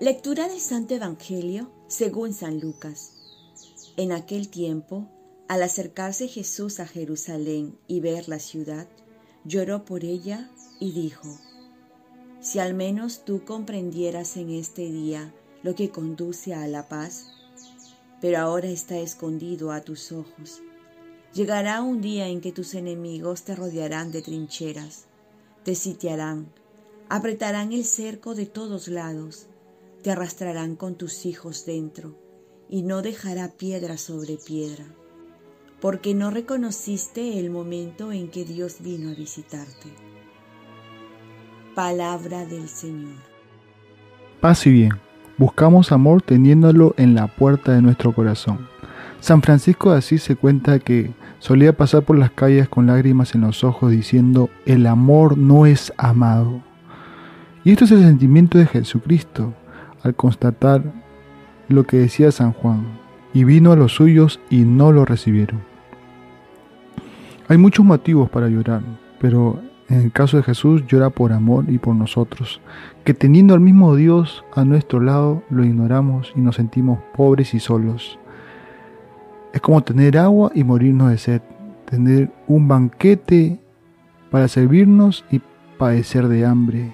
Lectura 0.00 0.48
del 0.48 0.60
Santo 0.60 0.94
Evangelio 0.94 1.70
según 1.86 2.32
San 2.32 2.58
Lucas. 2.58 3.12
En 3.98 4.12
aquel 4.12 4.48
tiempo, 4.48 5.06
al 5.46 5.62
acercarse 5.62 6.26
Jesús 6.26 6.80
a 6.80 6.86
Jerusalén 6.86 7.78
y 7.86 8.00
ver 8.00 8.26
la 8.26 8.38
ciudad, 8.38 8.88
lloró 9.44 9.84
por 9.84 10.06
ella 10.06 10.50
y 10.80 10.92
dijo, 10.92 11.28
Si 12.40 12.58
al 12.60 12.72
menos 12.72 13.26
tú 13.26 13.44
comprendieras 13.44 14.38
en 14.38 14.48
este 14.48 14.90
día 14.90 15.34
lo 15.62 15.74
que 15.74 15.90
conduce 15.90 16.54
a 16.54 16.66
la 16.66 16.88
paz, 16.88 17.26
pero 18.22 18.38
ahora 18.38 18.68
está 18.68 18.96
escondido 18.96 19.70
a 19.70 19.82
tus 19.82 20.12
ojos. 20.12 20.62
Llegará 21.34 21.82
un 21.82 22.00
día 22.00 22.26
en 22.28 22.40
que 22.40 22.52
tus 22.52 22.72
enemigos 22.74 23.42
te 23.42 23.54
rodearán 23.54 24.12
de 24.12 24.22
trincheras, 24.22 25.04
te 25.62 25.74
sitiarán, 25.74 26.50
apretarán 27.10 27.74
el 27.74 27.84
cerco 27.84 28.34
de 28.34 28.46
todos 28.46 28.88
lados, 28.88 29.49
te 30.02 30.10
arrastrarán 30.10 30.76
con 30.76 30.94
tus 30.94 31.26
hijos 31.26 31.66
dentro, 31.66 32.16
y 32.68 32.82
no 32.82 33.02
dejará 33.02 33.48
piedra 33.48 33.98
sobre 33.98 34.36
piedra, 34.36 34.84
porque 35.80 36.14
no 36.14 36.30
reconociste 36.30 37.38
el 37.38 37.50
momento 37.50 38.12
en 38.12 38.28
que 38.28 38.44
Dios 38.44 38.76
vino 38.80 39.10
a 39.10 39.14
visitarte. 39.14 39.88
Palabra 41.74 42.46
del 42.46 42.68
Señor. 42.68 43.18
Paz 44.40 44.66
y 44.66 44.70
bien. 44.70 44.92
Buscamos 45.36 45.90
amor 45.90 46.20
teniéndolo 46.20 46.94
en 46.98 47.14
la 47.14 47.26
puerta 47.26 47.72
de 47.72 47.80
nuestro 47.80 48.14
corazón. 48.14 48.68
San 49.20 49.40
Francisco 49.42 49.90
de 49.90 49.98
Asís 49.98 50.22
se 50.22 50.36
cuenta 50.36 50.78
que 50.78 51.12
solía 51.38 51.74
pasar 51.74 52.02
por 52.04 52.18
las 52.18 52.30
calles 52.30 52.68
con 52.68 52.86
lágrimas 52.86 53.34
en 53.34 53.42
los 53.42 53.64
ojos 53.64 53.90
diciendo, 53.90 54.50
el 54.66 54.86
amor 54.86 55.38
no 55.38 55.64
es 55.66 55.92
amado. 55.96 56.62
Y 57.64 57.72
esto 57.72 57.84
es 57.84 57.92
el 57.92 58.00
sentimiento 58.00 58.58
de 58.58 58.66
Jesucristo 58.66 59.54
al 60.02 60.14
constatar 60.14 60.82
lo 61.68 61.84
que 61.84 61.98
decía 61.98 62.32
San 62.32 62.52
Juan, 62.52 62.86
y 63.32 63.44
vino 63.44 63.72
a 63.72 63.76
los 63.76 63.94
suyos 63.94 64.40
y 64.50 64.60
no 64.60 64.92
lo 64.92 65.04
recibieron. 65.04 65.60
Hay 67.48 67.58
muchos 67.58 67.84
motivos 67.84 68.30
para 68.30 68.48
llorar, 68.48 68.82
pero 69.20 69.60
en 69.88 70.02
el 70.02 70.12
caso 70.12 70.36
de 70.36 70.44
Jesús 70.44 70.86
llora 70.86 71.10
por 71.10 71.32
amor 71.32 71.64
y 71.68 71.78
por 71.78 71.96
nosotros, 71.96 72.60
que 73.04 73.12
teniendo 73.12 73.54
al 73.54 73.60
mismo 73.60 73.96
Dios 73.96 74.44
a 74.54 74.64
nuestro 74.64 75.00
lado 75.00 75.42
lo 75.50 75.64
ignoramos 75.64 76.32
y 76.36 76.40
nos 76.40 76.56
sentimos 76.56 77.00
pobres 77.16 77.54
y 77.54 77.60
solos. 77.60 78.18
Es 79.52 79.60
como 79.60 79.82
tener 79.82 80.16
agua 80.16 80.52
y 80.54 80.62
morirnos 80.62 81.10
de 81.10 81.18
sed, 81.18 81.42
tener 81.86 82.30
un 82.46 82.68
banquete 82.68 83.58
para 84.30 84.46
servirnos 84.46 85.24
y 85.30 85.40
padecer 85.76 86.28
de 86.28 86.46
hambre, 86.46 86.92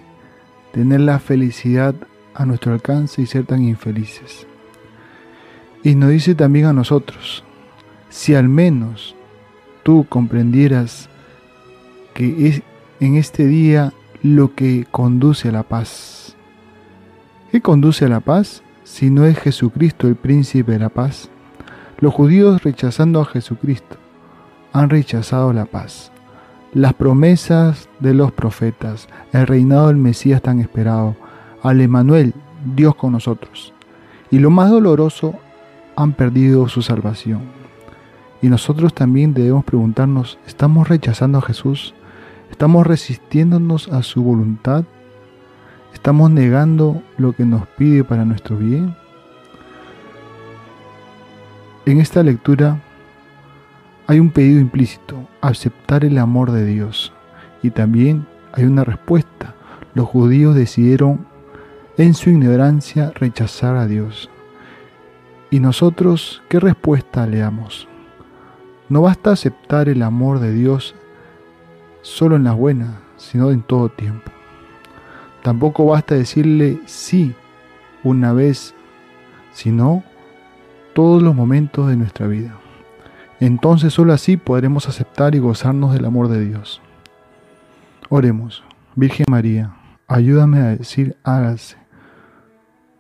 tener 0.73 1.01
la 1.01 1.19
felicidad 1.19 1.95
a 2.37 2.47
nuestro 2.47 2.73
alcance 2.73 3.23
y 3.23 3.27
ser 3.27 3.45
tan 3.47 3.63
infelices. 3.63 4.47
Y 5.83 5.95
nos 5.95 6.11
dice 6.11 6.35
también 6.35 6.67
a 6.67 6.73
nosotros, 6.73 7.45
si 8.09 8.35
al 8.35 8.49
menos 8.49 9.15
tú 9.83 10.07
comprendieras 10.09 11.09
que 12.15 12.49
es 12.49 12.63
en 13.01 13.17
este 13.17 13.47
día 13.47 13.93
lo 14.23 14.55
que 14.55 14.87
conduce 14.91 15.49
a 15.49 15.53
la 15.53 15.63
paz. 15.63 16.35
¿Qué 17.53 17.61
conduce 17.61 18.07
a 18.07 18.09
la 18.09 18.21
paz 18.21 18.63
si 18.85 19.11
no 19.11 19.25
es 19.27 19.39
Jesucristo 19.39 20.09
el 20.09 20.17
príncipe 20.17 20.73
de 20.73 20.79
la 20.79 20.89
paz? 20.89 21.31
Los 21.99 22.15
judíos 22.15 22.63
rechazando 22.63 23.21
a 23.21 23.25
Jesucristo 23.25 23.97
han 24.73 24.91
rechazado 24.91 25.53
la 25.53 25.67
paz. 25.67 26.11
Las 26.75 26.95
promesas 26.95 27.89
de 28.01 28.13
los 28.13 28.33
profetas, 28.33 29.09
el 29.33 29.47
reinado 29.47 29.89
del 29.89 29.97
Mesías 29.97 30.43
tan 30.43 30.59
esperado, 30.59 31.17
al 31.69 31.81
Emanuel, 31.81 32.35
Dios 32.75 32.95
con 32.95 33.13
nosotros. 33.13 33.73
Y 34.31 34.39
lo 34.39 34.51
más 34.51 34.71
doloroso, 34.71 35.35
han 35.97 36.13
perdido 36.13 36.69
su 36.69 36.83
salvación. 36.83 37.41
Y 38.43 38.49
nosotros 38.49 38.95
también 38.95 39.33
debemos 39.33 39.65
preguntarnos, 39.65 40.39
¿estamos 40.47 40.89
rechazando 40.89 41.39
a 41.39 41.43
Jesús? 41.43 41.95
¿Estamos 42.51 42.87
resistiéndonos 42.87 43.89
a 43.89 44.03
su 44.03 44.23
voluntad? 44.23 44.85
¿Estamos 45.95 46.31
negando 46.31 47.03
lo 47.17 47.33
que 47.33 47.45
nos 47.45 47.67
pide 47.67 48.05
para 48.05 48.25
nuestro 48.25 48.57
bien? 48.57 48.95
En 51.87 52.01
esta 52.01 52.23
lectura 52.23 52.81
hay 54.07 54.21
un 54.21 54.31
pedido 54.31 54.61
implícito, 54.61 55.27
aceptar 55.41 56.05
el 56.05 56.19
amor 56.19 56.53
de 56.53 56.67
Dios. 56.67 57.13
Y 57.63 57.71
también 57.71 58.27
hay 58.53 58.65
una 58.65 58.85
respuesta. 58.85 59.55
Los 59.95 60.07
judíos 60.07 60.55
decidieron 60.55 61.27
en 61.99 62.15
su 62.15 62.31
ignorancia 62.31 63.13
rechazar 63.15 63.77
a 63.77 63.87
Dios. 63.87 64.31
¿Y 65.51 65.61
nosotros 65.61 66.43
qué 66.49 66.61
respuesta 66.61 67.27
le 67.27 67.39
damos? 67.39 67.89
No 68.89 69.03
basta 69.03 69.33
aceptar 69.33 69.89
el 69.89 70.03
amor 70.03 70.39
de 70.39 70.53
Dios 70.53 70.95
solo 72.03 72.37
en 72.37 72.45
las 72.45 72.55
buenas, 72.55 72.91
sino 73.17 73.51
en 73.51 73.63
todo 73.63 73.89
tiempo. 73.89 74.31
Tampoco 75.43 75.87
basta 75.87 76.15
decirle 76.15 76.81
sí 76.87 77.35
una 78.05 78.33
vez, 78.33 78.75
sino 79.53 80.05
todos 80.95 81.23
los 81.23 81.35
momentos 81.35 81.89
de 81.89 81.97
nuestra 81.97 82.27
vida. 82.27 82.57
Entonces 83.41 83.93
solo 83.93 84.13
así 84.13 84.37
podremos 84.37 84.89
aceptar 84.89 85.35
y 85.35 85.39
gozarnos 85.39 85.93
del 85.93 86.05
amor 86.05 86.29
de 86.29 86.45
Dios. 86.45 86.81
Oremos, 88.09 88.63
Virgen 88.95 89.27
María, 89.29 89.75
ayúdame 90.07 90.61
a 90.61 90.77
decir 90.77 91.17
hágase, 91.25 91.77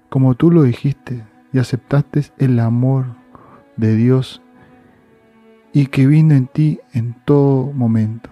como 0.08 0.34
tú 0.34 0.50
lo 0.50 0.62
dijiste 0.62 1.24
y 1.52 1.58
aceptaste 1.58 2.24
el 2.38 2.58
amor 2.60 3.06
de 3.76 3.94
Dios 3.94 4.42
y 5.72 5.86
que 5.86 6.06
vino 6.06 6.34
en 6.34 6.46
ti 6.46 6.80
en 6.92 7.14
todo 7.24 7.72
momento 7.72 8.30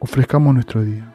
ofrezcamos 0.00 0.54
nuestro 0.54 0.84
día. 0.84 1.12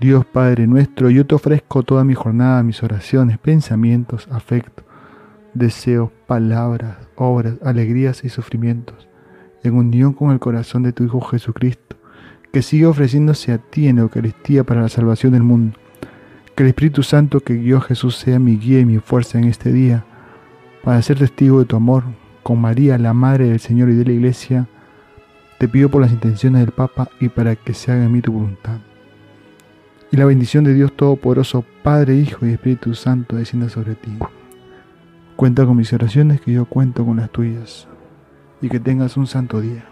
Dios 0.00 0.24
Padre 0.24 0.66
nuestro, 0.66 1.10
yo 1.10 1.26
te 1.26 1.34
ofrezco 1.34 1.82
toda 1.82 2.04
mi 2.04 2.14
jornada, 2.14 2.62
mis 2.62 2.82
oraciones, 2.82 3.38
pensamientos, 3.38 4.28
afectos, 4.30 4.84
deseos, 5.52 6.10
palabras, 6.26 6.96
obras, 7.16 7.54
alegrías 7.62 8.24
y 8.24 8.30
sufrimientos, 8.30 9.08
en 9.62 9.74
unión 9.74 10.14
con 10.14 10.30
el 10.30 10.38
corazón 10.38 10.82
de 10.82 10.92
tu 10.92 11.04
Hijo 11.04 11.20
Jesucristo, 11.20 11.96
que 12.50 12.62
sigue 12.62 12.86
ofreciéndose 12.86 13.52
a 13.52 13.58
ti 13.58 13.88
en 13.88 13.98
Eucaristía 13.98 14.64
para 14.64 14.80
la 14.80 14.88
salvación 14.88 15.32
del 15.32 15.42
mundo. 15.42 15.78
Que 16.60 16.64
el 16.64 16.68
Espíritu 16.68 17.02
Santo 17.02 17.40
que 17.40 17.54
guió 17.54 17.78
a 17.78 17.80
Jesús 17.80 18.16
sea 18.16 18.38
mi 18.38 18.58
guía 18.58 18.80
y 18.80 18.84
mi 18.84 18.98
fuerza 18.98 19.38
en 19.38 19.44
este 19.44 19.72
día, 19.72 20.04
para 20.84 21.00
ser 21.00 21.18
testigo 21.18 21.58
de 21.58 21.64
tu 21.64 21.74
amor, 21.74 22.04
con 22.42 22.60
María, 22.60 22.98
la 22.98 23.14
Madre 23.14 23.48
del 23.48 23.60
Señor 23.60 23.88
y 23.88 23.94
de 23.94 24.04
la 24.04 24.12
Iglesia, 24.12 24.68
te 25.58 25.68
pido 25.68 25.88
por 25.88 26.02
las 26.02 26.12
intenciones 26.12 26.60
del 26.60 26.72
Papa 26.72 27.08
y 27.18 27.30
para 27.30 27.56
que 27.56 27.72
se 27.72 27.90
haga 27.90 28.04
en 28.04 28.12
mí 28.12 28.20
tu 28.20 28.32
voluntad. 28.32 28.76
Y 30.12 30.18
la 30.18 30.26
bendición 30.26 30.62
de 30.64 30.74
Dios 30.74 30.94
Todopoderoso, 30.94 31.64
Padre, 31.82 32.16
Hijo 32.16 32.44
y 32.44 32.50
Espíritu 32.50 32.92
Santo, 32.92 33.36
descienda 33.36 33.70
sobre 33.70 33.94
ti. 33.94 34.18
Cuenta 35.36 35.64
con 35.64 35.78
mis 35.78 35.90
oraciones 35.94 36.42
que 36.42 36.52
yo 36.52 36.66
cuento 36.66 37.06
con 37.06 37.16
las 37.16 37.30
tuyas. 37.30 37.88
Y 38.60 38.68
que 38.68 38.80
tengas 38.80 39.16
un 39.16 39.26
santo 39.26 39.62
día. 39.62 39.89